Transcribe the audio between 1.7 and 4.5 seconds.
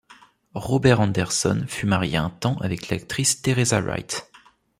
marié un temps avec l’actrice Teresa Wright.